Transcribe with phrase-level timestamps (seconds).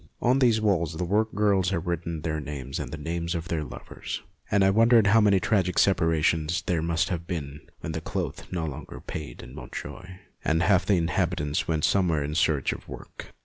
[0.19, 4.23] On these walls the workgirls had written their names and the names of their lovers,
[4.49, 8.99] and I wondered how many tragic separations there must have been when cloth no longer
[8.99, 13.31] paid in Montjoie, and half the inhabitants went elsewhere in search of work.